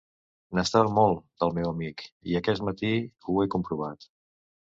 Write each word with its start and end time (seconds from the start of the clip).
N'estava 0.59 0.93
molt, 0.95 1.21
del 1.43 1.53
meu 1.57 1.67
amic, 1.73 2.07
i 2.33 2.39
aquest 2.41 2.65
matí 2.71 2.93
ho 3.29 3.37
he 3.45 3.47
comprovat. 3.59 4.11